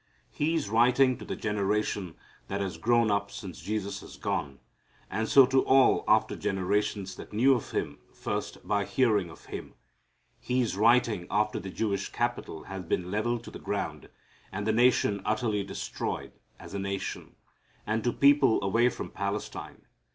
He 0.31 0.55
is 0.55 0.67
writing 0.67 1.19
to 1.19 1.25
the 1.25 1.35
generation 1.35 2.15
that 2.47 2.59
has 2.59 2.79
grown 2.79 3.11
up 3.11 3.29
since 3.29 3.61
Jesus 3.61 3.99
has 4.01 4.17
gone, 4.17 4.57
and 5.11 5.29
so 5.29 5.45
to 5.45 5.63
all 5.63 6.03
after 6.07 6.35
generations 6.35 7.15
that 7.17 7.33
knew 7.33 7.53
of 7.53 7.69
Him 7.69 7.99
first 8.11 8.67
by 8.67 8.83
hearing 8.83 9.29
of 9.29 9.45
Him. 9.45 9.75
He 10.39 10.61
is 10.61 10.75
writing 10.75 11.27
after 11.29 11.59
the 11.59 11.69
Jewish 11.69 12.11
capital 12.11 12.63
has 12.63 12.85
been 12.85 13.11
leveled 13.11 13.43
to 13.43 13.51
the 13.51 13.59
ground, 13.59 14.09
and 14.51 14.65
the 14.65 14.73
nation 14.73 15.21
utterly 15.23 15.63
destroyed 15.63 16.31
as 16.59 16.73
a 16.73 16.79
nation, 16.79 17.35
and 17.85 18.03
to 18.03 18.11
people 18.11 18.57
away 18.63 18.89
from 18.89 19.11
Palestine. 19.11 19.83